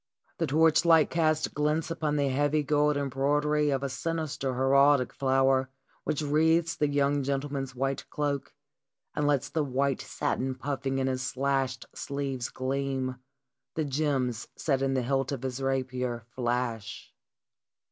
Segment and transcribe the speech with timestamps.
[0.39, 5.69] The torchlight casts glints upon the heavy gold embroidery of a sinister heraldic flower
[6.05, 8.51] which wreathes the young gentleman's white cloak,
[9.15, 13.17] and lets the white satin puffing in his slashed sleeves gleam,
[13.75, 17.13] the gems set in the hilt of his rapier flash.